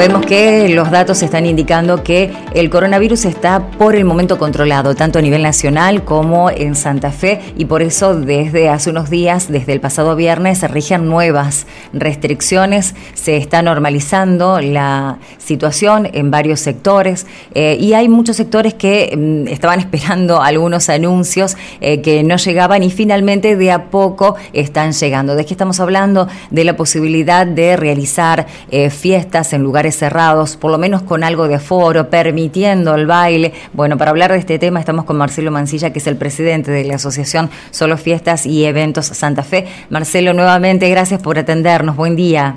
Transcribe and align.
Sabemos 0.00 0.24
que 0.24 0.70
los 0.70 0.90
datos 0.90 1.22
están 1.22 1.44
indicando 1.44 2.02
que 2.02 2.32
el 2.54 2.70
coronavirus 2.70 3.26
está 3.26 3.68
por 3.72 3.94
el 3.94 4.06
momento 4.06 4.38
controlado, 4.38 4.94
tanto 4.94 5.18
a 5.18 5.22
nivel 5.22 5.42
nacional 5.42 6.06
como 6.06 6.48
en 6.48 6.74
Santa 6.74 7.10
Fe, 7.10 7.42
y 7.58 7.66
por 7.66 7.82
eso 7.82 8.18
desde 8.18 8.70
hace 8.70 8.88
unos 8.88 9.10
días, 9.10 9.52
desde 9.52 9.74
el 9.74 9.80
pasado 9.80 10.16
viernes, 10.16 10.60
se 10.60 10.68
rigen 10.68 11.06
nuevas 11.06 11.66
restricciones, 11.92 12.94
se 13.12 13.36
está 13.36 13.60
normalizando 13.60 14.62
la 14.62 15.18
situación 15.36 16.08
en 16.14 16.30
varios 16.30 16.60
sectores, 16.60 17.26
eh, 17.52 17.76
y 17.78 17.92
hay 17.92 18.08
muchos 18.08 18.36
sectores 18.36 18.72
que 18.72 19.14
mm, 19.14 19.48
estaban 19.48 19.80
esperando 19.80 20.40
algunos 20.42 20.88
anuncios 20.88 21.58
eh, 21.82 22.00
que 22.00 22.22
no 22.22 22.36
llegaban 22.36 22.82
y 22.82 22.90
finalmente 22.90 23.54
de 23.54 23.70
a 23.70 23.90
poco 23.90 24.36
están 24.54 24.92
llegando. 24.92 25.34
¿De 25.36 25.44
qué 25.44 25.52
estamos 25.52 25.78
hablando? 25.78 26.26
De 26.50 26.64
la 26.64 26.74
posibilidad 26.74 27.46
de 27.46 27.76
realizar 27.76 28.46
eh, 28.70 28.88
fiestas 28.88 29.52
en 29.52 29.62
lugares 29.62 29.89
cerrados, 29.96 30.56
por 30.56 30.70
lo 30.70 30.78
menos 30.78 31.02
con 31.02 31.24
algo 31.24 31.48
de 31.48 31.56
aforo, 31.56 32.08
permitiendo 32.10 32.94
el 32.94 33.06
baile. 33.06 33.52
Bueno, 33.72 33.96
para 33.96 34.10
hablar 34.10 34.32
de 34.32 34.38
este 34.38 34.58
tema 34.58 34.80
estamos 34.80 35.04
con 35.04 35.16
Marcelo 35.16 35.50
Mancilla, 35.50 35.92
que 35.92 35.98
es 35.98 36.06
el 36.06 36.16
presidente 36.16 36.70
de 36.70 36.84
la 36.84 36.96
Asociación 36.96 37.50
Solo 37.70 37.96
Fiestas 37.96 38.46
y 38.46 38.64
Eventos 38.64 39.06
Santa 39.06 39.42
Fe. 39.42 39.66
Marcelo, 39.90 40.32
nuevamente 40.32 40.88
gracias 40.88 41.22
por 41.22 41.38
atendernos. 41.38 41.96
Buen 41.96 42.16
día. 42.16 42.56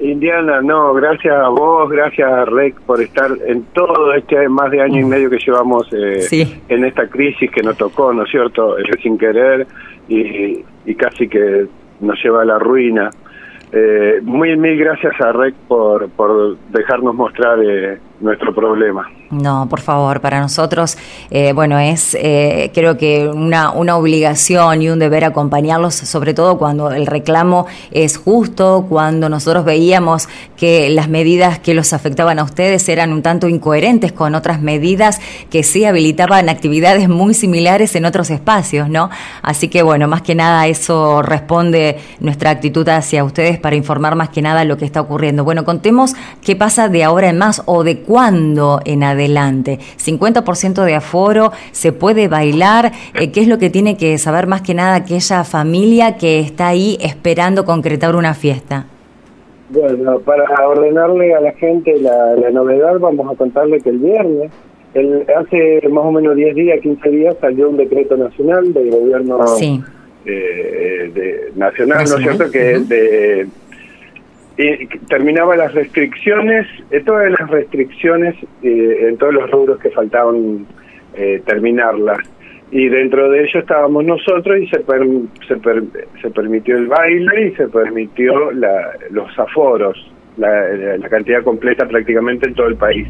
Indiana, 0.00 0.60
no, 0.62 0.94
gracias 0.94 1.34
a 1.34 1.48
vos, 1.48 1.90
gracias 1.90 2.30
a 2.30 2.44
Rec 2.44 2.80
por 2.82 3.02
estar 3.02 3.30
en 3.46 3.64
todo 3.72 4.14
este 4.14 4.48
más 4.48 4.70
de 4.70 4.80
año 4.80 5.00
y 5.00 5.04
medio 5.04 5.28
que 5.28 5.38
llevamos 5.38 5.88
eh, 5.92 6.46
en 6.68 6.84
esta 6.84 7.08
crisis 7.08 7.50
que 7.50 7.62
nos 7.62 7.76
tocó, 7.76 8.12
¿no 8.12 8.22
es 8.22 8.30
cierto? 8.30 8.78
Eh, 8.78 8.84
sin 9.02 9.18
querer 9.18 9.66
y, 10.08 10.64
y 10.86 10.94
casi 10.94 11.28
que 11.28 11.66
nos 12.00 12.22
lleva 12.22 12.42
a 12.42 12.44
la 12.44 12.58
ruina. 12.60 13.10
Eh, 13.70 14.20
muy 14.22 14.56
mil 14.56 14.78
gracias 14.78 15.20
a 15.20 15.32
Rec 15.32 15.54
por, 15.66 16.08
por 16.10 16.56
dejarnos 16.70 17.14
mostrar 17.14 17.58
eh, 17.62 17.98
nuestro 18.20 18.54
problema. 18.54 19.08
No, 19.30 19.68
por 19.68 19.80
favor, 19.80 20.20
para 20.20 20.40
nosotros, 20.40 20.96
eh, 21.30 21.52
bueno, 21.52 21.78
es 21.78 22.16
eh, 22.18 22.70
creo 22.72 22.96
que 22.96 23.28
una, 23.28 23.70
una 23.72 23.96
obligación 23.96 24.80
y 24.80 24.88
un 24.88 24.98
deber 24.98 25.24
acompañarlos, 25.24 25.94
sobre 25.94 26.32
todo 26.32 26.56
cuando 26.56 26.90
el 26.90 27.06
reclamo 27.06 27.66
es 27.90 28.16
justo, 28.16 28.86
cuando 28.88 29.28
nosotros 29.28 29.66
veíamos 29.66 30.28
que 30.56 30.88
las 30.88 31.08
medidas 31.08 31.58
que 31.58 31.74
los 31.74 31.92
afectaban 31.92 32.38
a 32.38 32.44
ustedes 32.44 32.88
eran 32.88 33.12
un 33.12 33.22
tanto 33.22 33.48
incoherentes 33.48 34.12
con 34.12 34.34
otras 34.34 34.62
medidas 34.62 35.20
que 35.50 35.62
sí 35.62 35.84
habilitaban 35.84 36.48
actividades 36.48 37.08
muy 37.10 37.34
similares 37.34 37.94
en 37.96 38.06
otros 38.06 38.30
espacios, 38.30 38.88
¿no? 38.88 39.10
Así 39.42 39.68
que, 39.68 39.82
bueno, 39.82 40.08
más 40.08 40.22
que 40.22 40.34
nada 40.34 40.66
eso 40.66 41.20
responde 41.20 41.98
nuestra 42.20 42.50
actitud 42.50 42.88
hacia 42.88 43.24
ustedes 43.24 43.58
para 43.58 43.76
informar 43.76 44.16
más 44.16 44.30
que 44.30 44.40
nada 44.40 44.64
lo 44.64 44.78
que 44.78 44.86
está 44.86 45.02
ocurriendo. 45.02 45.44
Bueno, 45.44 45.64
contemos 45.66 46.14
qué 46.42 46.56
pasa 46.56 46.88
de 46.88 47.04
ahora 47.04 47.28
en 47.28 47.36
más 47.36 47.62
o 47.66 47.84
de 47.84 48.00
cuándo 48.08 48.80
en 48.86 49.04
adelante. 49.04 49.78
50% 49.98 50.82
de 50.82 50.94
aforo, 50.94 51.52
se 51.72 51.92
puede 51.92 52.26
bailar. 52.26 52.90
Eh, 53.12 53.30
¿Qué 53.30 53.42
es 53.42 53.48
lo 53.48 53.58
que 53.58 53.68
tiene 53.68 53.98
que 53.98 54.16
saber 54.16 54.46
más 54.46 54.62
que 54.62 54.72
nada 54.72 54.94
aquella 54.94 55.44
familia 55.44 56.16
que 56.16 56.40
está 56.40 56.68
ahí 56.68 56.96
esperando 57.02 57.66
concretar 57.66 58.16
una 58.16 58.32
fiesta? 58.32 58.86
Bueno, 59.68 60.20
para 60.20 60.46
ordenarle 60.66 61.34
a 61.34 61.40
la 61.42 61.52
gente 61.52 62.00
la, 62.00 62.50
novedad, 62.50 62.98
vamos 62.98 63.30
a 63.30 63.36
contarle 63.36 63.78
que 63.82 63.90
el 63.90 63.98
viernes, 63.98 64.50
el, 64.94 65.26
hace 65.36 65.86
más 65.90 66.06
o 66.06 66.12
menos 66.12 66.34
10 66.34 66.54
días, 66.54 66.80
15 66.80 67.10
días, 67.10 67.36
salió 67.42 67.68
un 67.68 67.76
decreto 67.76 68.16
nacional 68.16 68.72
del 68.72 68.90
gobierno 68.90 69.38
eh, 70.24 71.10
de, 71.14 71.52
nacional, 71.56 72.06
¿no 72.08 72.16
es 72.16 72.22
cierto?, 72.22 72.50
que 72.50 72.72
es 72.72 72.88
de 72.88 73.46
terminaba 75.08 75.56
las 75.56 75.72
restricciones, 75.72 76.66
eh, 76.90 77.02
todas 77.04 77.30
las 77.30 77.48
restricciones 77.48 78.34
eh, 78.62 79.08
en 79.08 79.16
todos 79.16 79.34
los 79.34 79.50
rubros 79.50 79.78
que 79.78 79.90
faltaban 79.90 80.66
eh, 81.14 81.40
terminarlas. 81.46 82.18
Y 82.70 82.88
dentro 82.88 83.30
de 83.30 83.44
ello 83.44 83.60
estábamos 83.60 84.04
nosotros 84.04 84.58
y 84.60 84.66
se, 84.66 84.84
se, 85.46 85.60
se, 86.20 86.30
permitió 86.30 86.76
el 86.76 86.86
baile 86.86 87.46
y 87.46 87.50
se 87.52 87.68
permitió 87.68 88.50
la, 88.50 88.90
los 89.10 89.38
aforos, 89.38 89.96
la, 90.36 91.08
cantidad 91.08 91.42
completa 91.42 91.86
prácticamente 91.86 92.48
en 92.48 92.54
todo 92.54 92.66
el 92.66 92.76
país 92.76 93.08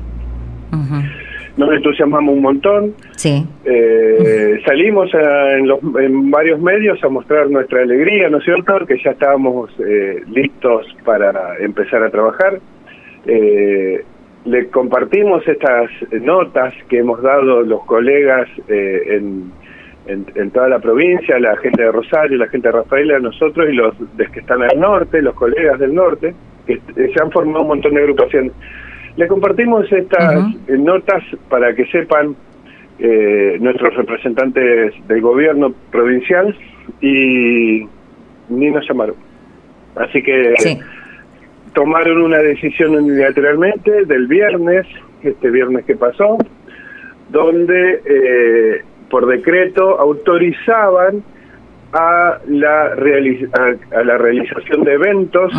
nos 1.59 1.75
entusiasmamos 1.75 2.35
un 2.35 2.43
montón. 2.43 2.95
Sí. 3.17 3.45
Eh, 3.65 4.61
salimos 4.65 5.11
en, 5.13 5.67
los, 5.67 5.81
en 6.01 6.31
varios 6.31 6.61
medios 6.61 7.03
a 7.03 7.09
mostrar 7.09 7.51
nuestra 7.51 7.83
alegría, 7.83 8.31
¿no 8.31 8.39
es 8.39 8.45
cierto? 8.45 8.87
Que 8.87 8.97
ya 9.03 9.11
estábamos 9.11 9.71
eh, 9.81 10.23
listos 10.29 10.87
para 11.05 11.59
empezar 11.59 12.03
a 12.05 12.11
trabajar. 12.11 12.61
Eh, 13.27 14.05
le 14.45 14.69
compartimos 14.69 15.47
estas 15.47 15.91
notas 16.23 16.73
que 16.89 16.99
hemos 16.99 17.21
dado 17.21 17.63
los 17.63 17.85
colegas 17.85 18.49
en, 18.69 19.51
en, 20.07 20.51
toda 20.53 20.69
la 20.69 20.79
provincia, 20.79 21.39
la 21.41 21.57
gente 21.57 21.83
de 21.83 21.93
Rosario, 21.93 22.39
la 22.39 22.47
gente 22.47 22.69
de 22.69 22.73
Rafaela, 22.73 23.19
nosotros 23.19 23.69
y 23.69 23.75
los 23.75 23.95
que 24.33 24.41
están 24.41 24.63
al 24.63 24.79
norte, 24.79 25.21
los 25.21 25.35
colegas 25.35 25.79
del 25.81 25.93
norte, 25.93 26.35
que 26.67 26.81
se 26.97 27.23
han 27.23 27.31
formado 27.31 27.63
un 27.63 27.69
montón 27.69 27.95
de 27.95 28.01
agrupaciones. 28.01 28.53
Le 29.19 29.27
compartimos 29.27 29.91
estas 29.91 30.47
eh, 30.69 30.79
notas 30.79 31.25
para 31.49 31.75
que 31.75 31.84
sepan 31.87 32.37
eh, 33.01 33.59
nuestros 33.61 33.97
representantes 33.97 34.95
del 35.09 35.21
gobierno 35.21 35.75
provincial 35.91 36.56
y 37.01 37.84
ni 38.49 38.71
nos 38.71 38.87
llamaron. 38.87 39.17
Así 39.97 40.23
que 40.23 40.55
tomaron 41.75 42.23
una 42.23 42.39
decisión 42.39 42.95
unilateralmente 42.95 44.05
del 44.05 44.29
viernes, 44.29 44.87
este 45.25 45.50
viernes 45.50 45.85
que 45.85 45.97
pasó, 45.97 46.39
donde 47.29 48.00
eh, 48.05 48.83
por 49.11 49.27
decreto 49.27 49.99
autorizaban 49.99 51.25
a 51.93 52.39
la, 52.47 52.83
a, 52.93 54.05
la 54.05 54.17
realización 54.17 54.85
de 54.85 54.93
eventos 54.93 55.53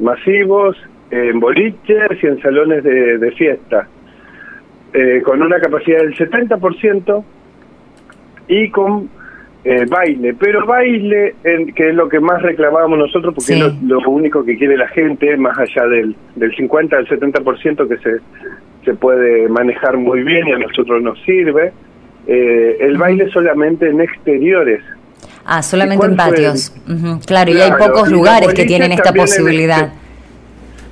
masivos 0.00 0.74
en 1.14 1.38
boliches 1.38 2.22
y 2.22 2.26
en 2.26 2.40
salones 2.42 2.82
de, 2.82 3.32
fiesta, 3.36 3.86
eh, 4.92 5.22
con 5.24 5.40
una 5.40 5.60
capacidad 5.60 5.98
del 5.98 6.14
70% 6.16 7.24
y 8.48 8.68
con 8.70 9.08
eh, 9.64 9.86
baile, 9.88 10.34
pero 10.34 10.66
baile, 10.66 11.36
en, 11.44 11.72
que 11.72 11.90
es 11.90 11.94
lo 11.94 12.08
que 12.08 12.20
más 12.20 12.42
reclamábamos 12.42 12.98
nosotros, 12.98 13.34
porque 13.34 13.54
es 13.54 13.82
lo, 13.82 14.00
único 14.08 14.44
que 14.44 14.58
quiere 14.58 14.76
la 14.76 14.88
gente, 14.88 15.36
más 15.36 15.56
allá 15.58 15.86
del, 15.86 16.16
del 16.34 16.54
50 16.54 16.96
al 16.96 17.06
70% 17.06 17.88
que 17.88 17.96
se, 17.98 18.20
se 18.84 18.94
puede 18.94 19.48
manejar 19.48 19.96
muy 19.96 20.22
bien 20.22 20.48
y 20.48 20.52
a 20.52 20.58
nosotros 20.58 21.00
nos 21.00 21.18
sirve, 21.22 21.72
eh, 22.26 22.76
el 22.80 22.96
baile 22.96 23.30
solamente 23.30 23.88
en 23.88 24.00
exteriores. 24.00 24.82
Ah, 25.44 25.62
solamente 25.62 26.06
en 26.06 26.16
patios. 26.16 26.74
Claro, 27.26 27.50
y 27.52 27.60
hay 27.60 27.70
pocos 27.78 28.10
lugares 28.10 28.52
que 28.52 28.64
tienen 28.64 28.92
esta 28.92 29.12
posibilidad. 29.12 29.92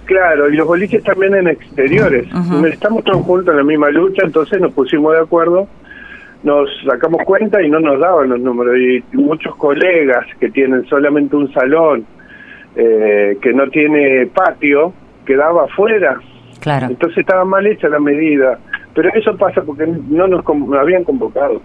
Claro, 0.05 0.51
y 0.51 0.57
los 0.57 0.67
boliches 0.67 1.03
también 1.05 1.35
en 1.35 1.49
exteriores. 1.49 2.27
Estamos 2.67 3.05
todos 3.05 3.25
juntos 3.25 3.53
en 3.53 3.59
la 3.59 3.65
misma 3.65 3.91
lucha, 3.91 4.23
entonces 4.25 4.61
nos 4.61 4.73
pusimos 4.73 5.13
de 5.13 5.21
acuerdo, 5.21 5.69
nos 6.43 6.69
sacamos 6.85 7.23
cuenta 7.25 7.63
y 7.63 7.71
no 7.71 7.79
nos 7.81 8.01
daban 8.01 8.31
los 8.31 8.41
números. 8.41 8.77
Y 8.77 9.17
muchos 9.17 9.55
colegas 9.57 10.27
que 10.41 10.51
tienen 10.51 10.85
solamente 10.87 11.37
un 11.37 11.53
salón, 11.53 12.05
eh, 12.75 13.39
que 13.41 13.53
no 13.53 13.69
tiene 13.69 14.27
patio, 14.27 14.93
quedaba 15.25 15.65
afuera. 15.65 16.19
Claro. 16.61 16.87
Entonces 16.87 17.19
estaba 17.19 17.45
mal 17.45 17.67
hecha 17.67 17.89
la 17.89 18.01
medida. 18.01 18.59
Pero 18.95 19.09
eso 19.15 19.37
pasa 19.37 19.62
porque 19.62 19.87
no 19.87 20.27
nos 20.27 20.45
habían 20.79 21.05
convocado. 21.05 21.62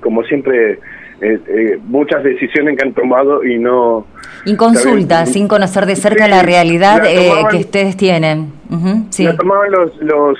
Como 0.00 0.22
siempre 0.24 0.78
eh, 1.20 1.38
eh, 1.48 1.78
muchas 1.84 2.22
decisiones 2.22 2.76
que 2.76 2.84
han 2.84 2.92
tomado 2.92 3.42
y 3.42 3.58
no... 3.58 4.06
Inconsulta, 4.44 5.26
sin 5.26 5.48
conocer 5.48 5.86
de 5.86 5.96
cerca 5.96 6.28
la 6.28 6.42
realidad 6.42 7.02
eh, 7.06 7.30
que 7.50 7.56
ustedes 7.56 7.96
tienen. 7.96 8.52
sí. 9.10 9.24
La 9.24 9.36
tomaban 9.36 9.70
los, 9.70 9.96
los 10.02 10.38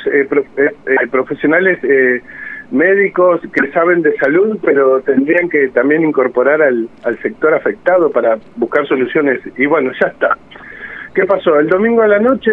profesionales 1.10 1.78
médicos 2.70 3.40
que 3.52 3.70
saben 3.72 4.02
de 4.02 4.16
salud, 4.16 4.58
pero 4.62 5.00
tendrían 5.00 5.48
que 5.48 5.68
también 5.68 6.04
incorporar 6.04 6.62
al, 6.62 6.88
al 7.04 7.20
sector 7.22 7.54
afectado 7.54 8.10
para 8.10 8.38
buscar 8.56 8.86
soluciones. 8.86 9.40
Y 9.56 9.66
bueno, 9.66 9.90
ya 10.00 10.08
está. 10.08 10.36
¿Qué 11.14 11.24
pasó? 11.24 11.58
El 11.58 11.68
domingo 11.68 12.02
a 12.02 12.08
la 12.08 12.18
noche 12.20 12.50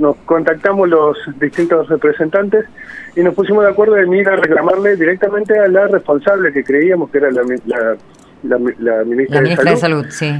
nos 0.00 0.16
contactamos 0.24 0.88
los 0.88 1.16
distintos 1.38 1.88
representantes 1.88 2.66
y 3.14 3.22
nos 3.22 3.34
pusimos 3.34 3.64
de 3.64 3.70
acuerdo 3.70 3.96
en 3.96 4.12
ir 4.12 4.28
a 4.28 4.36
reclamarle 4.36 4.96
directamente 4.96 5.58
a 5.58 5.68
la 5.68 5.86
responsable 5.86 6.52
que 6.52 6.64
creíamos 6.64 7.10
que 7.10 7.18
era 7.18 7.30
la, 7.30 7.42
la, 7.66 8.58
la, 8.78 9.04
ministra, 9.04 9.40
de, 9.42 9.76
Salud. 9.76 10.06
sí. 10.08 10.32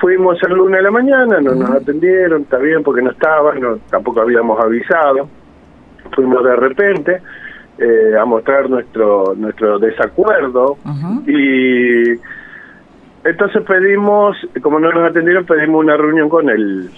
Fuimos 0.00 0.42
el 0.42 0.54
lunes 0.54 0.78
de 0.78 0.82
la 0.82 0.90
mañana, 0.90 1.40
no 1.40 1.54
nos 1.54 1.70
atendieron, 1.70 2.42
está 2.42 2.58
bien 2.58 2.82
porque 2.82 3.00
no 3.00 3.10
estaban, 3.10 3.60
no, 3.60 3.76
tampoco 3.90 4.20
habíamos 4.20 4.58
avisado. 4.60 5.28
Fuimos 6.14 6.44
de 6.44 6.56
repente 6.56 7.22
eh, 7.78 8.16
a 8.20 8.24
mostrar 8.24 8.68
nuestro 8.68 9.34
nuestro 9.36 9.78
desacuerdo 9.78 10.76
y 11.26 12.18
entonces 13.24 13.62
pedimos, 13.66 14.36
como 14.60 14.78
no 14.78 14.92
nos 14.92 15.10
atendieron, 15.10 15.46
pedimos 15.46 15.82
una 15.82 15.96
reunión 15.96 16.28
con 16.28 16.50
el 16.50 16.90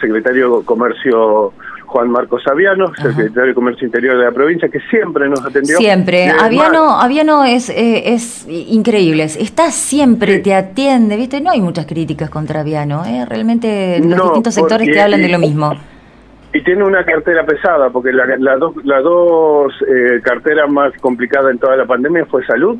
secretario 0.00 0.58
de 0.58 0.64
Comercio 0.64 1.52
Juan 1.88 2.10
Marcos 2.10 2.46
Aviano, 2.46 2.92
secretario 2.94 3.46
de 3.46 3.54
Comercio 3.54 3.86
Interior 3.86 4.18
de 4.18 4.24
la 4.24 4.32
provincia, 4.32 4.68
que 4.68 4.78
siempre 4.90 5.28
nos 5.28 5.44
atendió. 5.44 5.78
Siempre. 5.78 6.28
Aviano, 6.28 7.00
Aviano 7.00 7.44
es, 7.44 7.70
eh, 7.70 8.12
es 8.12 8.46
increíble. 8.48 9.24
Está 9.24 9.70
siempre, 9.70 10.38
te 10.40 10.54
atiende, 10.54 11.16
¿viste? 11.16 11.40
No 11.40 11.50
hay 11.50 11.62
muchas 11.62 11.86
críticas 11.86 12.28
contra 12.28 12.60
Aviano, 12.60 13.04
¿eh? 13.06 13.24
Realmente 13.26 14.00
los 14.04 14.22
distintos 14.22 14.54
sectores 14.54 14.90
te 14.92 15.00
hablan 15.00 15.22
de 15.22 15.28
lo 15.28 15.38
mismo. 15.38 15.72
Y 16.52 16.62
tiene 16.62 16.84
una 16.84 17.04
cartera 17.04 17.44
pesada, 17.44 17.90
porque 17.90 18.12
la, 18.12 18.56
dos, 18.56 18.74
las 18.84 19.02
dos 19.02 19.72
eh, 19.86 20.20
carteras 20.22 20.70
más 20.70 20.92
complicadas 21.00 21.52
en 21.52 21.58
toda 21.58 21.76
la 21.76 21.86
pandemia 21.86 22.26
fue 22.26 22.44
salud 22.44 22.76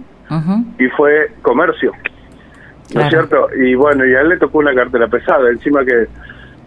y 0.79 0.87
fue 0.88 1.32
comercio. 1.43 1.93
¿No 2.94 3.02
es 3.02 3.08
cierto? 3.08 3.49
Y 3.55 3.75
bueno, 3.75 4.06
y 4.06 4.14
a 4.14 4.20
él 4.20 4.31
le 4.31 4.37
tocó 4.38 4.58
una 4.58 4.75
cartera 4.75 5.08
pesada, 5.08 5.50
encima 5.50 5.85
que 5.85 6.06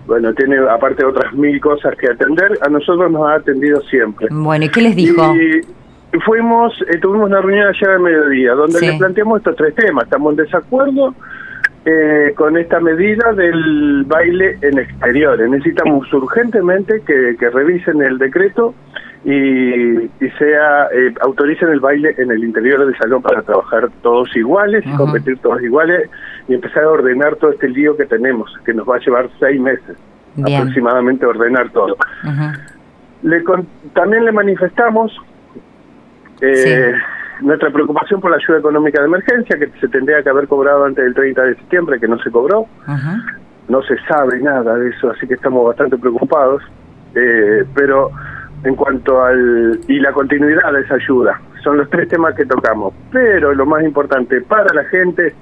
bueno, 0.07 0.33
tiene 0.33 0.57
aparte 0.57 1.05
otras 1.05 1.33
mil 1.33 1.59
cosas 1.59 1.95
que 1.95 2.07
atender, 2.07 2.57
a 2.61 2.69
nosotros 2.69 3.11
nos 3.11 3.27
ha 3.29 3.35
atendido 3.35 3.81
siempre. 3.81 4.27
Bueno, 4.31 4.65
¿y 4.65 4.69
qué 4.69 4.81
les 4.81 4.95
dijo? 4.95 5.33
Y 5.35 6.19
fuimos, 6.19 6.73
eh, 6.89 6.97
tuvimos 6.99 7.29
una 7.29 7.41
reunión 7.41 7.67
ayer 7.67 7.89
al 7.89 7.99
mediodía, 8.01 8.53
donde 8.53 8.81
le 8.81 8.97
planteamos 8.97 9.39
estos 9.39 9.55
tres 9.55 9.75
temas. 9.75 10.05
Estamos 10.05 10.31
en 10.31 10.43
desacuerdo 10.43 11.15
eh, 11.85 12.33
con 12.35 12.57
esta 12.57 12.79
medida 12.79 13.31
del 13.33 14.03
baile 14.05 14.57
en 14.61 14.79
exteriores. 14.79 15.49
Necesitamos 15.49 16.11
urgentemente 16.13 17.01
que, 17.05 17.35
que 17.39 17.49
revisen 17.49 18.01
el 18.01 18.17
decreto 18.17 18.75
y, 19.23 20.03
y 20.03 20.29
sea 20.39 20.87
eh, 20.91 21.13
autoricen 21.21 21.69
el 21.69 21.79
baile 21.79 22.15
en 22.17 22.31
el 22.31 22.43
interior 22.43 22.83
del 22.85 22.97
salón 22.97 23.21
para 23.21 23.43
trabajar 23.43 23.89
todos 24.01 24.35
iguales 24.35 24.83
y 24.85 24.95
competir 24.95 25.37
todos 25.39 25.61
iguales 25.61 26.09
y 26.47 26.55
empezar 26.55 26.83
a 26.83 26.89
ordenar 26.89 27.35
todo 27.35 27.51
este 27.51 27.69
lío 27.69 27.95
que 27.95 28.05
tenemos, 28.05 28.51
que 28.65 28.73
nos 28.73 28.87
va 28.89 28.95
a 28.95 28.99
llevar 28.99 29.29
seis 29.39 29.61
meses 29.61 29.95
aproximadamente 30.39 31.25
ordenar 31.25 31.69
todo. 31.69 31.95
le 33.21 33.43
también 33.93 34.25
le 34.25 34.31
manifestamos 34.31 35.15
eh, 36.41 36.93
nuestra 37.41 37.69
preocupación 37.71 38.21
por 38.21 38.31
la 38.31 38.37
ayuda 38.37 38.59
económica 38.59 39.01
de 39.01 39.07
emergencia, 39.07 39.57
que 39.57 39.69
se 39.79 39.87
tendría 39.87 40.23
que 40.23 40.29
haber 40.29 40.47
cobrado 40.47 40.85
antes 40.85 41.03
del 41.03 41.13
30 41.13 41.43
de 41.43 41.55
septiembre, 41.55 41.99
que 41.99 42.07
no 42.07 42.17
se 42.19 42.31
cobró. 42.31 42.65
No 43.67 43.81
se 43.83 43.95
sabe 44.07 44.39
nada 44.39 44.75
de 44.75 44.89
eso, 44.89 45.11
así 45.11 45.27
que 45.27 45.35
estamos 45.35 45.65
bastante 45.65 45.97
preocupados. 45.97 46.63
Eh, 47.13 47.65
pero 47.75 48.11
en 48.63 48.75
cuanto 48.75 49.23
al 49.23 49.79
y 49.87 49.99
la 49.99 50.11
continuidad 50.11 50.71
de 50.73 50.81
esa 50.81 50.95
ayuda. 50.95 51.39
Son 51.63 51.77
los 51.77 51.89
tres 51.89 52.07
temas 52.07 52.35
que 52.35 52.45
tocamos. 52.45 52.93
Pero 53.11 53.53
lo 53.53 53.65
más 53.65 53.83
importante 53.83 54.41
para 54.41 54.73
la 54.73 54.83
gente 54.85 55.35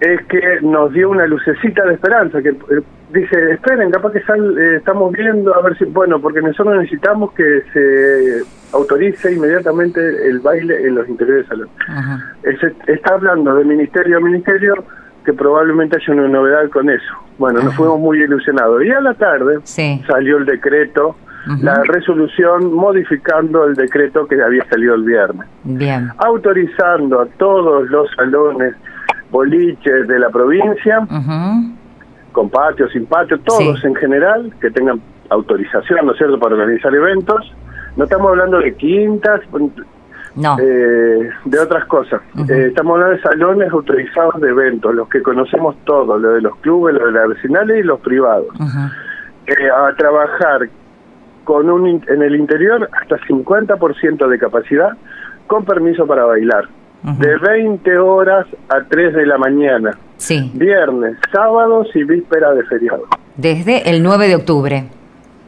es 0.00 0.24
que 0.26 0.60
nos 0.62 0.92
dio 0.92 1.10
una 1.10 1.26
lucecita 1.26 1.84
de 1.84 1.94
esperanza, 1.94 2.40
que 2.40 2.50
eh, 2.50 2.82
dice, 3.12 3.52
esperen, 3.52 3.90
capaz 3.90 4.12
que 4.12 4.18
eh, 4.18 4.76
estamos 4.76 5.12
viendo, 5.12 5.54
a 5.54 5.62
ver 5.62 5.76
si, 5.76 5.84
bueno, 5.86 6.20
porque 6.20 6.40
nosotros 6.40 6.76
necesitamos 6.76 7.32
que 7.32 7.62
se 7.72 8.42
autorice 8.72 9.32
inmediatamente 9.32 10.00
el 10.28 10.38
baile 10.40 10.86
en 10.86 10.94
los 10.94 11.08
interiores 11.08 11.48
del 11.48 11.66
salón. 11.66 12.20
está 12.86 13.14
hablando 13.14 13.54
de 13.56 13.64
ministerio 13.64 14.18
a 14.18 14.20
ministerio 14.20 14.84
que 15.24 15.32
probablemente 15.32 15.96
haya 15.96 16.14
una 16.14 16.28
novedad 16.28 16.68
con 16.70 16.88
eso. 16.88 17.12
Bueno, 17.38 17.60
nos 17.62 17.74
fuimos 17.74 17.98
muy 17.98 18.22
ilusionados. 18.22 18.84
Y 18.84 18.90
a 18.90 19.00
la 19.00 19.14
tarde 19.14 19.58
salió 19.64 20.38
el 20.38 20.46
decreto 20.46 21.16
la 21.62 21.82
resolución 21.84 22.74
modificando 22.74 23.64
el 23.66 23.74
decreto 23.74 24.26
que 24.26 24.40
había 24.42 24.64
salido 24.68 24.94
el 24.94 25.04
viernes. 25.04 25.48
Bien. 25.64 26.10
Autorizando 26.18 27.20
a 27.20 27.26
todos 27.38 27.88
los 27.88 28.10
salones 28.16 28.74
boliches 29.30 30.06
de 30.06 30.18
la 30.18 30.30
provincia, 30.30 31.06
con 32.32 32.50
patio, 32.50 32.88
sin 32.88 33.06
patio, 33.06 33.38
todos 33.40 33.82
en 33.84 33.94
general, 33.94 34.52
que 34.60 34.70
tengan 34.70 35.00
autorización, 35.30 36.06
¿no 36.06 36.12
es 36.12 36.18
cierto?, 36.18 36.38
para 36.38 36.54
organizar 36.54 36.94
eventos. 36.94 37.52
No 37.96 38.04
estamos 38.04 38.28
hablando 38.28 38.58
de 38.58 38.74
quintas, 38.74 39.40
no. 40.36 40.56
Eh, 40.60 41.30
de 41.44 41.58
otras 41.58 41.84
cosas. 41.86 42.20
Eh, 42.48 42.66
estamos 42.68 42.94
hablando 42.94 43.16
de 43.16 43.22
salones 43.22 43.72
autorizados 43.72 44.40
de 44.40 44.50
eventos, 44.50 44.94
los 44.94 45.08
que 45.08 45.20
conocemos 45.20 45.76
todos, 45.84 46.20
lo 46.20 46.32
de 46.32 46.42
los 46.42 46.56
clubes, 46.58 46.94
lo 46.94 47.06
de 47.06 47.12
las 47.12 47.28
vecinales 47.28 47.78
y 47.78 47.82
los 47.82 47.98
privados. 48.00 48.46
Eh, 49.46 49.70
a 49.70 49.92
trabajar 49.96 50.68
con 51.48 51.70
un 51.70 52.04
en 52.06 52.22
el 52.22 52.36
interior 52.36 52.90
hasta 52.92 53.16
50% 53.20 54.28
de 54.28 54.38
capacidad 54.38 54.90
con 55.46 55.64
permiso 55.64 56.06
para 56.06 56.26
bailar. 56.26 56.68
De 57.02 57.38
20 57.38 57.96
horas 57.96 58.46
a 58.68 58.82
3 58.86 59.14
de 59.14 59.24
la 59.24 59.38
mañana. 59.38 59.92
Sí. 60.18 60.50
Viernes, 60.52 61.16
sábados 61.32 61.88
y 61.94 62.04
víspera 62.04 62.52
de 62.52 62.64
feriado. 62.64 63.04
Desde 63.38 63.88
el 63.88 64.02
9 64.02 64.28
de 64.28 64.36
octubre. 64.36 64.84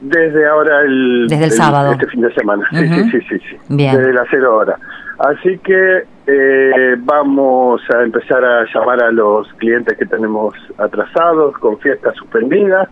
Desde 0.00 0.46
ahora 0.46 0.80
el... 0.86 1.26
Desde 1.28 1.44
el, 1.44 1.50
sábado. 1.50 1.92
Este 1.92 2.06
fin 2.06 2.22
de 2.22 2.32
semana. 2.32 2.66
Sí, 2.70 2.88
sí, 2.88 3.10
sí, 3.10 3.20
sí, 3.28 3.38
sí. 3.50 3.56
Bien. 3.68 3.94
Desde 3.94 4.14
las 4.14 4.26
0 4.30 4.56
horas. 4.56 4.80
Así 5.18 5.58
que 5.58 6.04
eh, 6.26 6.96
vamos 6.98 7.82
a 7.94 8.02
empezar 8.04 8.42
a 8.42 8.64
llamar 8.72 9.02
a 9.02 9.12
los 9.12 9.52
clientes 9.58 9.98
que 9.98 10.06
tenemos 10.06 10.54
atrasados 10.78 11.58
con 11.58 11.78
fiestas 11.78 12.14
suspendidas 12.16 12.88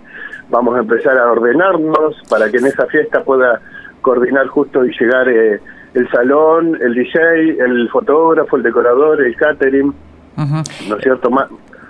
vamos 0.50 0.76
a 0.76 0.80
empezar 0.80 1.16
a 1.18 1.30
ordenarnos 1.30 2.16
para 2.28 2.50
que 2.50 2.58
en 2.58 2.66
esa 2.66 2.86
fiesta 2.86 3.22
pueda 3.22 3.60
coordinar 4.00 4.46
justo 4.48 4.84
y 4.84 4.90
llegar 4.98 5.28
eh, 5.28 5.60
el 5.94 6.10
salón, 6.10 6.78
el 6.80 6.94
DJ, 6.94 7.58
el 7.58 7.88
fotógrafo, 7.90 8.56
el 8.56 8.62
decorador, 8.62 9.24
el 9.24 9.34
catering, 9.36 9.92
¿no 10.36 10.96
es 10.96 11.02
cierto? 11.02 11.30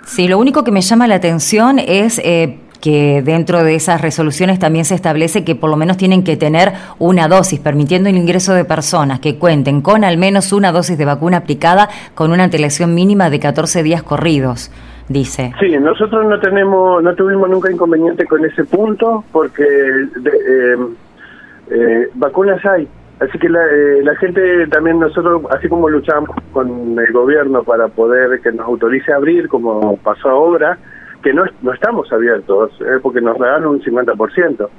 Sí, 0.05 0.27
lo 0.27 0.37
único 0.39 0.63
que 0.63 0.71
me 0.71 0.81
llama 0.81 1.07
la 1.07 1.15
atención 1.15 1.77
es 1.79 2.19
eh, 2.23 2.59
que 2.81 3.21
dentro 3.23 3.63
de 3.63 3.75
esas 3.75 4.01
resoluciones 4.01 4.57
también 4.57 4.85
se 4.85 4.95
establece 4.95 5.43
que 5.43 5.55
por 5.55 5.69
lo 5.69 5.75
menos 5.75 5.97
tienen 5.97 6.23
que 6.23 6.37
tener 6.37 6.73
una 6.97 7.27
dosis, 7.27 7.59
permitiendo 7.59 8.09
el 8.09 8.17
ingreso 8.17 8.53
de 8.53 8.65
personas 8.65 9.19
que 9.19 9.37
cuenten 9.37 9.81
con 9.81 10.03
al 10.03 10.17
menos 10.17 10.51
una 10.51 10.71
dosis 10.71 10.97
de 10.97 11.05
vacuna 11.05 11.37
aplicada 11.37 11.89
con 12.15 12.31
una 12.31 12.45
antelación 12.45 12.95
mínima 12.95 13.29
de 13.29 13.39
14 13.39 13.83
días 13.83 14.01
corridos 14.01 14.71
dice. 15.09 15.51
Sí, 15.59 15.77
nosotros 15.77 16.25
no 16.25 16.39
tenemos, 16.39 17.03
no 17.03 17.13
tuvimos 17.15 17.49
nunca 17.49 17.71
inconveniente 17.71 18.25
con 18.25 18.45
ese 18.45 18.63
punto 18.63 19.25
porque 19.31 19.63
eh, 19.63 20.77
eh, 21.71 22.07
vacunas 22.13 22.65
hay. 22.65 22.87
Así 23.19 23.37
que 23.37 23.49
la, 23.49 23.59
eh, 23.65 24.01
la, 24.01 24.15
gente 24.15 24.67
también 24.67 24.99
nosotros, 24.99 25.41
así 25.49 25.67
como 25.67 25.89
luchamos 25.89 26.29
con 26.53 26.97
el 26.97 27.11
gobierno 27.11 27.63
para 27.63 27.89
poder 27.89 28.39
que 28.39 28.53
nos 28.53 28.65
autorice 28.65 29.11
abrir, 29.11 29.49
como 29.49 29.97
pasó 29.97 30.29
ahora, 30.29 30.77
que 31.21 31.33
no, 31.33 31.43
no 31.61 31.73
estamos 31.73 32.09
abiertos, 32.13 32.71
porque 33.01 33.19
nos 33.19 33.37
regalan 33.37 33.65
un 33.65 33.81
50%. 33.81 34.69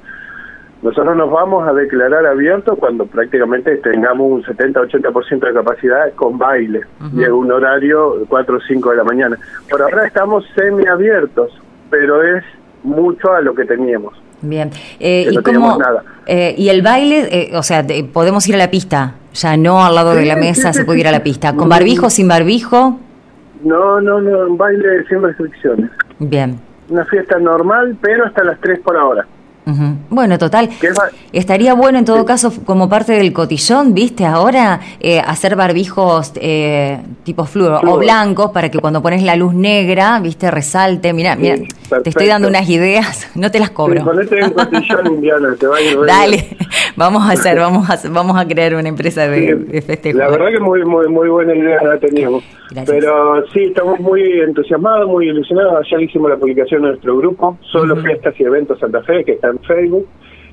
Nosotros 0.81 1.15
nos 1.15 1.29
vamos 1.29 1.67
a 1.67 1.73
declarar 1.73 2.25
abiertos 2.25 2.77
cuando 2.79 3.05
prácticamente 3.05 3.77
tengamos 3.77 4.31
un 4.31 4.43
70-80% 4.43 5.39
de 5.39 5.53
capacidad 5.53 6.11
con 6.15 6.39
baile 6.39 6.81
y 7.15 7.23
en 7.23 7.31
un 7.31 7.51
horario 7.51 8.25
4 8.27 8.57
o 8.57 8.59
5 8.59 8.89
de 8.89 8.95
la 8.97 9.03
mañana. 9.03 9.37
Por 9.69 9.81
ahora 9.81 10.07
estamos 10.07 10.43
semiabiertos, 10.55 11.51
pero 11.91 12.23
es 12.23 12.43
mucho 12.83 13.31
a 13.31 13.41
lo 13.41 13.53
que 13.53 13.65
teníamos. 13.65 14.19
Bien. 14.41 14.71
Eh, 14.99 15.27
¿y, 15.29 15.37
cómo, 15.37 15.77
eh, 16.25 16.55
¿Y 16.57 16.69
el 16.69 16.81
baile? 16.81 17.27
Eh, 17.31 17.51
o 17.55 17.61
sea, 17.61 17.85
podemos 18.11 18.47
ir 18.47 18.55
a 18.55 18.57
la 18.57 18.71
pista, 18.71 19.13
ya 19.33 19.55
no 19.57 19.85
al 19.85 19.93
lado 19.93 20.15
de 20.15 20.25
la 20.25 20.35
mesa 20.35 20.73
se 20.73 20.83
puede 20.83 21.01
ir 21.01 21.07
a 21.07 21.11
la 21.11 21.21
pista. 21.21 21.55
¿Con 21.55 21.69
barbijo, 21.69 22.09
sin 22.09 22.27
barbijo? 22.27 22.99
No, 23.63 24.01
no, 24.01 24.19
no, 24.19 24.47
un 24.47 24.57
baile 24.57 25.05
sin 25.07 25.21
restricciones. 25.21 25.91
Bien. 26.17 26.59
Una 26.89 27.05
fiesta 27.05 27.37
normal, 27.37 27.95
pero 28.01 28.25
hasta 28.25 28.43
las 28.43 28.59
3 28.59 28.79
por 28.79 28.97
ahora. 28.97 29.27
Bueno, 30.11 30.37
total. 30.37 30.69
Estaría 31.31 31.73
bueno 31.73 31.97
en 31.97 32.03
todo 32.03 32.25
caso, 32.25 32.51
como 32.65 32.89
parte 32.89 33.13
del 33.13 33.31
cotillón, 33.31 33.93
viste, 33.93 34.25
ahora 34.25 34.81
eh, 34.99 35.21
hacer 35.21 35.55
barbijos 35.55 36.33
eh, 36.35 36.99
tipo 37.23 37.45
fluo 37.45 37.79
o 37.87 37.97
blancos 37.97 38.51
para 38.51 38.69
que 38.69 38.79
cuando 38.79 39.01
pones 39.01 39.23
la 39.23 39.37
luz 39.37 39.53
negra, 39.53 40.19
viste, 40.19 40.51
resalte. 40.51 41.13
Mira, 41.13 41.37
mira, 41.37 41.55
te 42.03 42.09
estoy 42.09 42.27
dando 42.27 42.49
unas 42.49 42.69
ideas, 42.69 43.31
no 43.35 43.51
te 43.51 43.59
las 43.59 43.69
cobro. 43.69 44.03
Dale, 46.05 46.57
vamos 46.97 47.23
a 47.23 47.31
hacer, 47.31 47.57
vamos 47.57 47.89
a, 47.89 47.97
vamos 48.09 48.37
a 48.37 48.45
crear 48.45 48.75
una 48.75 48.89
empresa 48.89 49.29
de, 49.29 49.81
festejo. 49.81 50.17
La 50.17 50.29
verdad 50.29 50.47
que 50.51 50.59
muy, 50.59 50.83
muy, 50.83 51.07
muy 51.07 51.29
buena 51.29 51.55
idea 51.55 51.81
la 51.83 51.97
teníamos. 51.97 52.43
Pero 52.85 53.45
sí, 53.47 53.65
estamos 53.65 53.99
muy 53.99 54.21
entusiasmados, 54.41 55.07
muy 55.07 55.29
ilusionados. 55.29 55.85
Ya 55.89 55.99
hicimos 56.01 56.29
la 56.29 56.37
publicación 56.37 56.81
en 56.81 56.89
nuestro 56.89 57.17
grupo, 57.17 57.57
solo 57.71 57.97
fiestas 57.97 58.33
y 58.39 58.43
eventos 58.43 58.79
Santa 58.79 59.01
Fe, 59.03 59.23
que 59.25 59.33
está 59.33 59.49
en 59.49 59.59
Facebook. 59.59 60.00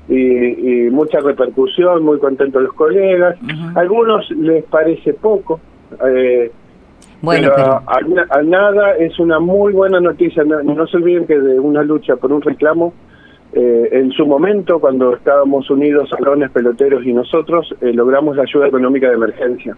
Y, 0.07 0.89
mucha 0.89 1.19
repercusión, 1.19 2.03
muy 2.03 2.17
contentos 2.17 2.63
los 2.63 2.73
colegas. 2.73 3.37
algunos 3.75 4.29
les 4.31 4.63
parece 4.63 5.13
poco, 5.13 5.59
eh, 6.03 6.51
bueno, 7.21 7.49
pero, 7.55 7.81
A, 7.85 8.41
nada 8.43 8.95
es 8.95 9.19
una 9.19 9.39
muy 9.39 9.73
buena 9.73 9.99
noticia. 9.99 10.43
No, 10.43 10.87
se 10.87 10.97
olviden 10.97 11.25
que 11.25 11.37
de 11.37 11.59
una 11.59 11.83
lucha 11.83 12.15
por 12.15 12.31
un 12.31 12.41
reclamo, 12.41 12.93
eh, 13.51 13.89
en 13.91 14.11
su 14.11 14.25
momento, 14.25 14.79
cuando 14.79 15.15
estábamos 15.15 15.69
unidos, 15.69 16.09
salones, 16.09 16.51
peloteros 16.51 17.05
y 17.05 17.13
nosotros, 17.13 17.75
eh, 17.81 17.91
logramos 17.93 18.35
la 18.37 18.43
ayuda 18.43 18.67
económica 18.67 19.09
de 19.09 19.15
emergencia. 19.15 19.75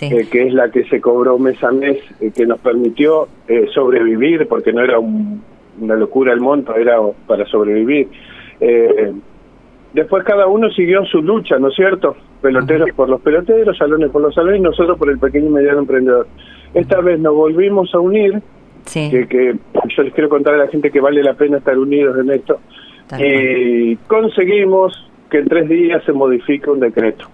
Eh, 0.00 0.26
que 0.30 0.46
es 0.46 0.52
la 0.52 0.70
que 0.70 0.84
se 0.84 1.00
cobró 1.00 1.38
mes 1.38 1.62
a 1.64 1.70
mes, 1.70 1.98
que 2.34 2.46
nos 2.46 2.58
permitió 2.60 3.28
sobrevivir, 3.72 4.46
porque 4.46 4.72
no 4.72 4.82
era 4.82 4.98
un, 4.98 5.42
una 5.80 5.94
locura 5.94 6.32
el 6.32 6.40
monto, 6.40 6.74
era 6.74 6.98
para 7.26 7.46
sobrevivir. 7.46 8.08
Eh, 8.60 9.12
después 9.92 10.24
cada 10.24 10.46
uno 10.46 10.70
siguió 10.70 11.04
su 11.06 11.22
lucha, 11.22 11.58
¿no 11.58 11.68
es 11.68 11.74
cierto? 11.74 12.16
Peloteros 12.40 12.90
por 12.96 13.08
los 13.08 13.20
peloteros, 13.20 13.76
salones 13.76 14.10
por 14.10 14.22
los 14.22 14.34
salones, 14.34 14.60
y 14.60 14.62
nosotros 14.62 14.98
por 14.98 15.10
el 15.10 15.18
pequeño 15.18 15.46
y 15.46 15.50
mediano 15.50 15.80
emprendedor. 15.80 16.26
Esta 16.74 17.00
vez 17.00 17.18
nos 17.18 17.34
volvimos 17.34 17.94
a 17.94 17.98
unir, 17.98 18.40
que, 18.92 19.26
que 19.28 19.54
yo 19.96 20.02
les 20.02 20.14
quiero 20.14 20.28
contar 20.28 20.54
a 20.54 20.58
la 20.58 20.68
gente 20.68 20.90
que 20.90 21.00
vale 21.00 21.22
la 21.22 21.34
pena 21.34 21.58
estar 21.58 21.78
unidos 21.78 22.18
en 22.18 22.30
esto, 22.30 22.60
y 23.18 23.96
conseguimos 24.06 25.10
que 25.30 25.38
en 25.38 25.46
tres 25.46 25.68
días 25.68 26.02
se 26.04 26.12
modifique 26.12 26.70
un 26.70 26.80
decreto. 26.80 27.26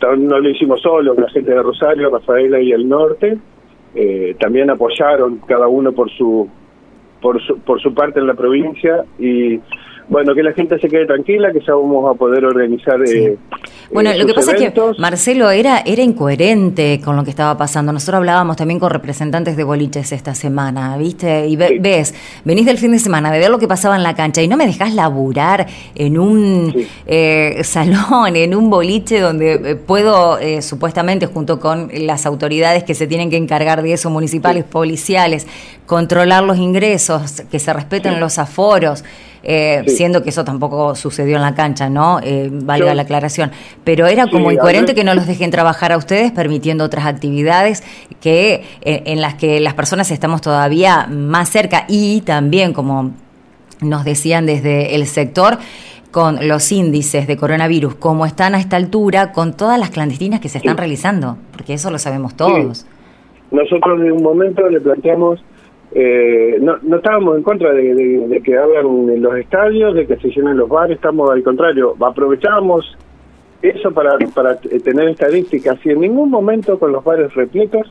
No 0.00 0.38
lo 0.38 0.48
hicimos 0.48 0.80
solo, 0.80 1.14
la 1.14 1.28
gente 1.30 1.50
de 1.50 1.62
Rosario, 1.62 2.10
Rafaela 2.10 2.60
y 2.60 2.72
el 2.72 2.88
norte, 2.88 3.36
eh, 3.94 4.36
también 4.38 4.70
apoyaron 4.70 5.38
cada 5.46 5.66
uno 5.66 5.92
por 5.92 6.10
su, 6.10 6.48
por 7.20 7.42
su 7.42 7.58
por 7.60 7.80
su 7.80 7.94
parte 7.94 8.20
en 8.20 8.26
la 8.26 8.34
provincia 8.34 9.04
y 9.18 9.60
bueno, 10.08 10.34
que 10.34 10.42
la 10.42 10.52
gente 10.52 10.78
se 10.78 10.88
quede 10.88 11.06
tranquila, 11.06 11.52
que 11.52 11.60
ya 11.60 11.74
vamos 11.74 12.10
a 12.10 12.18
poder 12.18 12.44
organizar. 12.44 12.96
Eh, 13.06 13.36
bueno, 13.92 14.10
lo 14.14 14.26
que 14.26 14.32
pasa 14.32 14.52
es 14.52 14.72
que 14.72 14.80
Marcelo 14.98 15.50
era, 15.50 15.80
era 15.84 16.02
incoherente 16.02 17.00
con 17.04 17.14
lo 17.14 17.24
que 17.24 17.30
estaba 17.30 17.58
pasando. 17.58 17.92
Nosotros 17.92 18.16
hablábamos 18.16 18.56
también 18.56 18.80
con 18.80 18.90
representantes 18.90 19.56
de 19.56 19.64
boliches 19.64 20.12
esta 20.12 20.34
semana, 20.34 20.96
¿viste? 20.96 21.46
Y 21.46 21.56
ves, 21.56 22.14
venís 22.44 22.64
del 22.64 22.78
fin 22.78 22.92
de 22.92 22.98
semana 22.98 23.30
de 23.30 23.38
ver 23.38 23.50
lo 23.50 23.58
que 23.58 23.68
pasaba 23.68 23.96
en 23.96 24.02
la 24.02 24.14
cancha 24.14 24.40
y 24.40 24.48
no 24.48 24.56
me 24.56 24.66
dejás 24.66 24.94
laburar 24.94 25.66
en 25.94 26.18
un 26.18 26.74
eh, 27.06 27.60
salón, 27.64 28.34
en 28.34 28.54
un 28.54 28.70
boliche 28.70 29.20
donde 29.20 29.52
eh, 29.52 29.76
puedo, 29.76 30.38
supuestamente, 30.62 31.26
junto 31.26 31.60
con 31.60 31.90
las 31.92 32.24
autoridades 32.24 32.84
que 32.84 32.94
se 32.94 33.06
tienen 33.06 33.28
que 33.28 33.36
encargar 33.36 33.82
de 33.82 33.92
eso, 33.92 34.08
municipales, 34.08 34.64
policiales, 34.64 35.46
controlar 35.84 36.44
los 36.44 36.56
ingresos, 36.56 37.42
que 37.50 37.58
se 37.58 37.72
respeten 37.74 38.20
los 38.20 38.38
aforos. 38.38 39.04
Eh, 39.42 39.84
siendo 39.86 40.22
que 40.22 40.30
eso 40.30 40.44
tampoco 40.44 40.94
sucedió 40.94 41.36
en 41.36 41.42
la 41.42 41.54
cancha, 41.54 41.88
¿no? 41.88 42.20
Eh, 42.22 42.48
valga 42.52 42.94
la 42.94 43.02
aclaración. 43.02 43.50
Pero 43.84 44.06
era 44.06 44.26
como 44.26 44.50
incoherente 44.50 44.94
que 44.94 45.04
no 45.04 45.14
los 45.14 45.26
dejen 45.26 45.50
trabajar 45.50 45.92
a 45.92 45.96
ustedes 45.96 46.32
permitiendo 46.32 46.84
otras 46.84 47.06
actividades 47.06 47.84
que 48.20 48.64
eh, 48.82 49.02
en 49.06 49.20
las 49.20 49.34
que 49.34 49.60
las 49.60 49.74
personas 49.74 50.10
estamos 50.10 50.40
todavía 50.40 51.06
más 51.06 51.48
cerca 51.48 51.84
y 51.88 52.22
también, 52.22 52.72
como 52.72 53.12
nos 53.80 54.04
decían 54.04 54.46
desde 54.46 54.96
el 54.96 55.06
sector, 55.06 55.58
con 56.10 56.48
los 56.48 56.72
índices 56.72 57.26
de 57.26 57.36
coronavirus 57.36 57.94
como 57.94 58.26
están 58.26 58.54
a 58.54 58.58
esta 58.58 58.76
altura, 58.76 59.32
con 59.32 59.54
todas 59.54 59.78
las 59.78 59.90
clandestinas 59.90 60.40
que 60.40 60.48
se 60.48 60.58
están 60.58 60.76
realizando, 60.76 61.36
porque 61.52 61.74
eso 61.74 61.90
lo 61.90 61.98
sabemos 61.98 62.34
todos. 62.34 62.86
Nosotros 63.50 64.00
en 64.00 64.12
un 64.12 64.22
momento 64.22 64.68
le 64.68 64.80
planteamos 64.80 65.40
eh, 65.92 66.58
no, 66.60 66.76
no 66.82 66.96
estábamos 66.96 67.36
en 67.36 67.42
contra 67.42 67.72
de, 67.72 68.40
que 68.44 68.58
abran 68.58 68.86
en 69.08 69.22
los 69.22 69.36
estadios, 69.36 69.94
de 69.94 70.06
que 70.06 70.16
se 70.16 70.28
llenen 70.28 70.56
los 70.56 70.68
bares, 70.68 70.96
estamos 70.96 71.30
al 71.30 71.42
contrario, 71.42 71.94
aprovechamos 72.00 72.96
eso 73.62 73.90
para, 73.92 74.18
para 74.34 74.56
tener 74.56 75.08
estadísticas. 75.08 75.78
Y 75.84 75.90
en 75.90 76.00
ningún 76.00 76.30
momento 76.30 76.78
con 76.78 76.92
los 76.92 77.02
bares 77.02 77.34
repletos, 77.34 77.90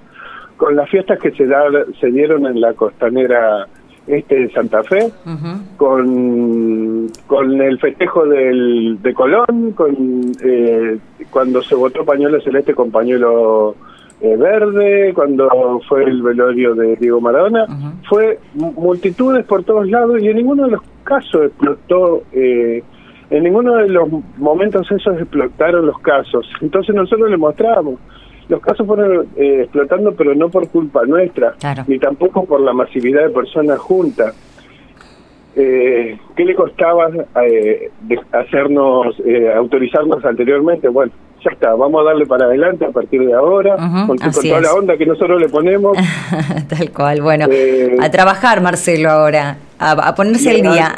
con 0.58 0.76
las 0.76 0.90
fiestas 0.90 1.20
que 1.20 1.32
se, 1.32 1.46
da, 1.46 1.66
se 2.00 2.12
dieron 2.12 2.46
en 2.46 2.62
la 2.62 2.74
costanera 2.74 3.68
este 4.08 4.40
de 4.40 4.52
Santa 4.52 4.84
Fe, 4.84 5.12
con, 5.76 7.10
con 7.28 7.62
el 7.62 7.78
festejo 7.80 8.26
del, 8.26 9.02
de 9.02 9.14
Colón, 9.14 9.74
con 9.76 10.32
eh, 10.44 10.98
cuando 11.30 11.62
se 11.62 11.76
votó 11.76 12.06
pañuelo 12.06 12.40
celeste 12.42 12.74
con 12.74 12.90
pañuelo 12.90 13.76
eh, 14.20 14.36
verde, 14.36 15.14
cuando 15.14 15.80
fue 15.88 16.04
el 16.04 16.24
velorio 16.24 16.74
de 16.74 16.96
Diego 16.96 17.22
Maradona, 17.22 17.66
fue 18.10 18.40
multitudes 18.56 19.46
por 19.46 19.64
todos 19.64 19.88
lados 19.88 20.22
y 20.22 20.28
en 20.28 20.38
ninguno 20.38 20.66
de 20.66 20.72
los 20.72 20.82
casos 21.04 21.46
explotó, 21.46 22.24
eh, 22.32 22.84
en 23.30 23.44
ninguno 23.44 23.76
de 23.76 23.90
los 23.90 24.10
momentos 24.38 24.92
esos 24.92 25.20
explotaron 25.20 25.86
los 25.86 26.00
casos. 26.00 26.50
Entonces 26.62 26.96
nosotros 26.96 27.30
le 27.30 27.38
mostramos, 27.38 28.00
los 28.50 28.60
casos 28.60 28.88
fueron 28.88 29.28
eh, 29.36 29.62
explotando 29.64 30.14
pero 30.14 30.34
no 30.34 30.50
por 30.50 30.68
culpa 30.70 31.06
nuestra, 31.06 31.54
ni 31.86 32.00
tampoco 32.00 32.46
por 32.46 32.62
la 32.62 32.74
masividad 32.74 33.28
de 33.28 33.30
personas 33.30 33.78
juntas. 33.78 34.36
Eh, 35.56 36.18
¿Qué 36.36 36.46
le 36.46 36.56
costaba 36.56 37.10
eh, 37.44 37.92
hacernos, 38.32 39.16
autorizarnos 39.56 40.26
anteriormente? 40.26 40.88
Bueno, 40.88 41.12
ya 41.44 41.52
está, 41.52 41.74
vamos 41.76 42.02
a 42.02 42.06
darle 42.06 42.26
para 42.26 42.46
adelante 42.46 42.86
a 42.86 42.90
partir 42.90 43.22
de 43.26 43.34
ahora, 43.34 43.76
con, 44.08 44.18
toda 44.18 44.62
la 44.62 44.74
onda 44.74 44.98
que 44.98 45.06
nosotros 45.06 45.40
le 45.40 45.50
ponemos. 45.50 45.98
Tal 46.70 46.92
cual, 46.92 47.22
bueno, 47.22 47.46
eh, 47.52 47.98
a 48.02 48.10
trabajar 48.10 48.62
Marcelo 48.62 49.10
ahora, 49.10 49.58
a, 49.80 50.16
ponerse 50.16 50.50
al 50.50 50.62
día. 50.62 50.96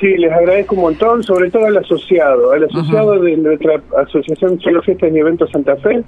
Sí, 0.00 0.16
les 0.16 0.32
agradezco 0.32 0.76
un 0.76 0.82
montón, 0.82 1.22
sobre 1.22 1.50
todo 1.50 1.66
al 1.66 1.76
asociado, 1.76 2.52
al 2.52 2.64
asociado 2.64 3.18
de 3.20 3.36
nuestra 3.36 3.80
asociación 3.98 4.60
Solo 4.60 4.80
Fiestas 4.82 5.10
y 5.12 5.18
Eventos 5.18 5.50
Santa 5.50 5.76
Fe, 5.76 6.02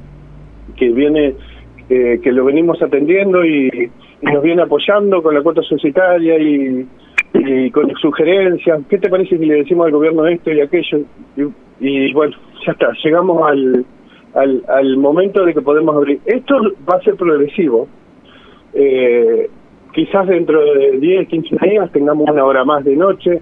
que 0.77 0.91
viene, 0.91 1.35
eh, 1.89 2.21
que 2.23 2.33
lo 2.33 2.45
venimos 2.45 2.81
atendiendo 2.83 3.45
y, 3.45 3.91
nos 4.23 4.43
viene 4.43 4.61
apoyando 4.61 5.23
con 5.23 5.35
la 5.35 5.43
cuota 5.43 5.62
societaria 5.62 6.39
y, 6.39 6.87
y 7.33 7.71
con 7.71 7.91
sugerencias. 7.97 8.83
¿Qué 8.87 8.99
te 8.99 9.09
parece 9.09 9.39
si 9.39 9.47
le 9.47 9.55
decimos 9.55 9.87
al 9.87 9.93
gobierno 9.93 10.27
esto 10.27 10.53
y 10.53 10.61
aquello? 10.61 10.99
y 11.39 11.45
bueno, 12.12 12.37
ya 12.66 12.72
está, 12.72 12.92
llegamos 13.02 13.42
al, 13.49 13.84
al, 14.34 14.64
al, 14.68 14.96
momento 14.96 15.44
de 15.44 15.54
que 15.54 15.62
podemos 15.62 15.96
abrir. 15.96 16.20
Esto 16.26 16.56
va 16.88 16.96
a 16.96 17.00
ser 17.02 17.16
progresivo. 17.16 17.88
Eh, 18.75 19.50
quizás 19.92 20.28
dentro 20.28 20.60
de 20.60 20.99
10, 20.99 21.28
15 21.28 21.56
días 21.62 21.90
tengamos 21.92 22.28
una 22.28 22.44
hora 22.44 22.64
más 22.64 22.84
de 22.84 22.96
noche, 22.96 23.40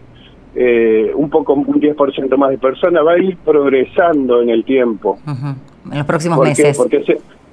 eh, 0.55 1.13
un 1.15 1.29
poco, 1.31 1.55
un 1.55 1.81
10% 1.81 2.37
más 2.37 2.51
de 2.51 2.59
personas, 2.59 3.05
va 3.05 3.13
a 3.13 3.19
ir 3.19 3.37
progresando 3.39 4.41
en 4.41 4.51
el 4.51 4.65
tiempo. 4.65 5.19
En 5.27 5.99
los 5.99 6.07
próximos 6.07 6.39
meses. 6.41 6.77
Porque 6.77 7.05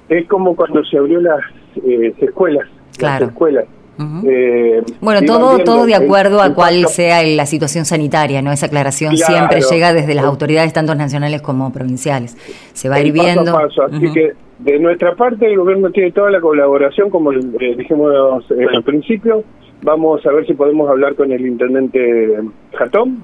es 0.08 0.28
como 0.28 0.54
cuando 0.54 0.84
se 0.84 0.98
abrió 0.98 1.20
las 1.20 1.40
eh, 1.84 2.14
escuelas. 2.20 2.66
Las 3.00 3.20
escuelas 3.22 3.66
eh, 3.98 4.82
bueno, 5.00 5.20
todo, 5.26 5.58
todo 5.64 5.86
de 5.86 5.94
acuerdo 5.94 6.42
a 6.42 6.52
cuál 6.54 6.86
sea 6.86 7.22
la 7.22 7.46
situación 7.46 7.84
sanitaria, 7.84 8.42
¿no? 8.42 8.52
Esa 8.52 8.66
aclaración 8.66 9.16
siempre 9.16 9.60
llega 9.60 9.92
desde 9.92 10.14
las 10.14 10.24
autoridades, 10.24 10.72
tanto 10.72 10.94
nacionales 10.94 11.42
como 11.42 11.72
provinciales. 11.72 12.36
Se 12.72 12.88
va 12.88 12.96
a 12.96 13.00
ir 13.00 13.12
viendo. 13.12 13.56
Así 13.56 14.12
que 14.12 14.32
de 14.58 14.78
nuestra 14.78 15.14
parte 15.14 15.46
el 15.46 15.58
gobierno 15.58 15.90
tiene 15.90 16.12
toda 16.12 16.30
la 16.30 16.40
colaboración, 16.40 17.10
como 17.10 17.30
dijimos 17.32 18.44
al 18.74 18.82
principio. 18.82 19.44
Vamos 19.82 20.24
a 20.24 20.32
ver 20.32 20.46
si 20.46 20.54
podemos 20.54 20.88
hablar 20.88 21.14
con 21.14 21.30
el 21.32 21.46
intendente 21.46 22.38
Jatón 22.74 23.22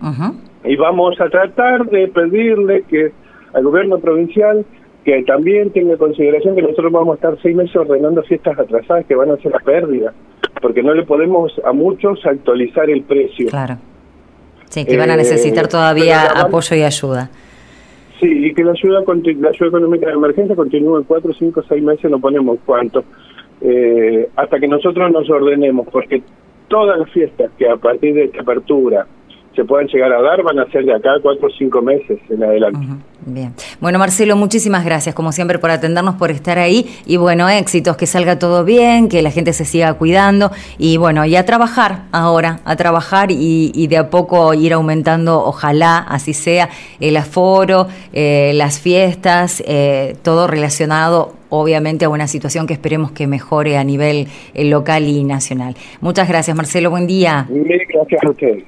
y 0.64 0.76
vamos 0.76 1.20
a 1.20 1.28
tratar 1.28 1.86
de 1.86 2.08
pedirle 2.08 2.84
que 2.88 3.12
al 3.54 3.64
gobierno 3.64 3.98
provincial 3.98 4.64
que 5.04 5.22
también 5.24 5.70
tenga 5.70 5.96
consideración 5.96 6.54
que 6.54 6.62
nosotros 6.62 6.92
vamos 6.92 7.12
a 7.12 7.14
estar 7.16 7.36
seis 7.42 7.56
meses 7.56 7.74
ordenando 7.74 8.22
fiestas 8.22 8.56
atrasadas 8.58 9.04
que 9.06 9.16
van 9.16 9.30
a 9.30 9.36
ser 9.38 9.50
la 9.50 9.58
pérdida 9.58 10.12
porque 10.62 10.82
no 10.82 10.94
le 10.94 11.02
podemos 11.02 11.52
a 11.64 11.72
muchos 11.72 12.24
actualizar 12.24 12.88
el 12.88 13.02
precio. 13.02 13.48
Claro. 13.48 13.76
Sí, 14.70 14.86
que 14.86 14.96
van 14.96 15.10
a 15.10 15.16
necesitar 15.16 15.66
eh, 15.66 15.68
todavía 15.68 16.22
apoyo 16.28 16.74
y 16.76 16.82
ayuda. 16.82 17.28
Sí, 18.18 18.46
y 18.46 18.54
que 18.54 18.64
la 18.64 18.70
ayuda, 18.70 19.02
la 19.04 19.48
ayuda 19.50 19.68
económica 19.68 20.06
de 20.06 20.12
emergencia 20.12 20.56
continúe 20.56 21.04
cuatro, 21.06 21.32
cinco, 21.38 21.62
seis 21.68 21.82
meses, 21.82 22.10
no 22.10 22.20
ponemos 22.20 22.58
cuánto, 22.64 23.04
eh, 23.60 24.30
hasta 24.36 24.60
que 24.60 24.68
nosotros 24.68 25.10
nos 25.12 25.28
ordenemos, 25.28 25.88
porque 25.90 26.22
todas 26.68 26.98
las 27.00 27.10
fiestas 27.10 27.50
que 27.58 27.68
a 27.68 27.76
partir 27.76 28.14
de 28.14 28.24
esta 28.24 28.40
apertura 28.40 29.06
se 29.54 29.64
puedan 29.64 29.86
llegar 29.86 30.12
a 30.12 30.22
dar 30.22 30.42
van 30.42 30.58
a 30.58 30.66
ser 30.70 30.84
de 30.84 30.94
acá 30.94 31.10
cuatro 31.22 31.48
o 31.48 31.50
cinco 31.50 31.82
meses 31.82 32.18
en 32.30 32.42
adelante. 32.42 32.78
Bien. 33.24 33.52
Bueno, 33.80 33.98
Marcelo, 33.98 34.36
muchísimas 34.36 34.84
gracias, 34.84 35.14
como 35.14 35.30
siempre, 35.30 35.58
por 35.58 35.70
atendernos, 35.70 36.16
por 36.16 36.30
estar 36.30 36.58
ahí. 36.58 36.86
Y 37.06 37.18
bueno, 37.18 37.48
éxitos, 37.48 37.96
que 37.96 38.06
salga 38.06 38.38
todo 38.38 38.64
bien, 38.64 39.08
que 39.08 39.22
la 39.22 39.30
gente 39.30 39.52
se 39.52 39.64
siga 39.64 39.94
cuidando. 39.94 40.50
Y 40.76 40.96
bueno, 40.96 41.24
y 41.24 41.36
a 41.36 41.44
trabajar 41.44 42.04
ahora, 42.10 42.60
a 42.64 42.74
trabajar 42.76 43.28
y, 43.30 43.86
de 43.86 43.96
a 43.96 44.10
poco 44.10 44.54
ir 44.54 44.72
aumentando, 44.72 45.38
ojalá 45.44 45.98
así 45.98 46.34
sea, 46.34 46.68
el 46.98 47.16
aforo, 47.16 47.86
eh, 48.12 48.52
las 48.54 48.80
fiestas, 48.80 49.62
eh, 49.66 50.16
todo 50.22 50.46
relacionado 50.46 51.34
obviamente 51.54 52.06
a 52.06 52.08
una 52.08 52.26
situación 52.28 52.66
que 52.66 52.72
esperemos 52.72 53.12
que 53.12 53.26
mejore 53.26 53.76
a 53.76 53.84
nivel 53.84 54.26
eh, 54.54 54.64
local 54.64 55.04
y 55.04 55.22
nacional. 55.22 55.74
Muchas 56.00 56.26
gracias, 56.26 56.56
Marcelo. 56.56 56.88
Buen 56.88 57.06
día. 57.06 57.46
Gracias 57.50 58.24
a 58.24 58.30
ustedes. 58.30 58.64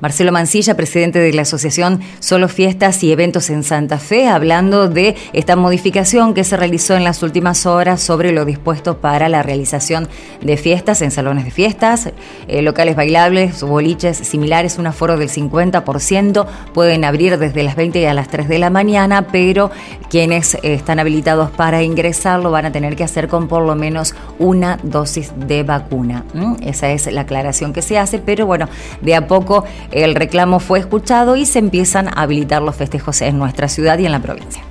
Marcelo 0.00 0.32
Mancilla, 0.32 0.76
presidente 0.76 1.18
de 1.18 1.32
la 1.32 1.42
Asociación 1.42 2.00
Solo 2.20 2.48
Fiestas 2.48 3.02
y 3.02 3.12
Eventos 3.12 3.50
en 3.50 3.64
Santa 3.64 3.98
Fe, 3.98 4.28
hablando 4.28 4.88
de 4.88 5.16
esta 5.32 5.56
modificación 5.56 6.34
que 6.34 6.44
se 6.44 6.56
realizó 6.56 6.94
en 6.94 7.04
las 7.04 7.22
últimas 7.22 7.66
horas 7.66 8.00
sobre 8.00 8.32
lo 8.32 8.44
dispuesto 8.44 8.98
para 8.98 9.28
la 9.28 9.42
realización 9.42 10.08
de 10.40 10.56
fiestas 10.56 11.02
en 11.02 11.10
salones 11.10 11.44
de 11.44 11.50
fiestas, 11.50 12.10
eh, 12.48 12.62
locales 12.62 12.96
bailables, 12.96 13.62
boliches 13.62 14.16
similares, 14.18 14.78
un 14.78 14.86
aforo 14.86 15.16
del 15.16 15.28
50%, 15.28 16.46
pueden 16.72 17.04
abrir 17.04 17.38
desde 17.38 17.62
las 17.62 17.76
20 17.76 18.08
a 18.08 18.14
las 18.14 18.28
3 18.28 18.48
de 18.48 18.58
la 18.58 18.70
mañana, 18.70 19.28
pero 19.30 19.70
quienes 20.10 20.56
están 20.62 20.98
habilitados 20.98 21.50
para 21.50 21.82
ingresar 21.82 22.40
lo 22.40 22.50
van 22.50 22.66
a 22.66 22.72
tener 22.72 22.96
que 22.96 23.04
hacer 23.04 23.28
con 23.28 23.48
por 23.48 23.64
lo 23.64 23.74
menos 23.74 24.14
una 24.38 24.78
dosis 24.82 25.32
de 25.36 25.62
vacuna. 25.62 26.24
Esa 26.60 26.90
es 26.90 27.10
la 27.12 27.22
aclaración 27.22 27.72
que 27.72 27.82
se 27.82 27.98
hace, 27.98 28.18
pero 28.18 28.46
bueno, 28.46 28.68
de 29.00 29.14
a 29.14 29.26
poco 29.26 29.64
el 29.90 30.14
reclamo 30.14 30.60
fue 30.60 30.78
escuchado 30.78 31.36
y 31.36 31.46
se 31.46 31.58
empiezan 31.58 32.08
a 32.08 32.22
habilitar 32.22 32.62
los 32.62 32.76
festejos 32.76 33.22
en 33.22 33.38
nuestra 33.38 33.68
ciudad 33.68 33.98
y 33.98 34.06
en 34.06 34.12
la 34.12 34.20
provincia. 34.20 34.67